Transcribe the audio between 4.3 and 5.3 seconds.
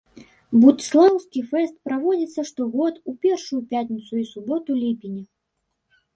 суботу ліпеня.